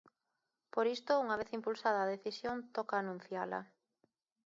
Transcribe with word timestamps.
Por 0.73 0.85
isto, 0.95 1.21
unha 1.23 1.39
vez 1.39 1.49
impulsada 1.57 1.99
a 2.01 2.11
decisión, 2.13 2.57
toca 2.75 2.93
anunciala. 2.97 3.59